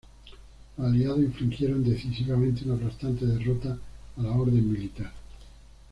[0.77, 3.77] Los aliados infligieron decisivamente una aplastante derrota
[4.17, 5.11] a la orden militar.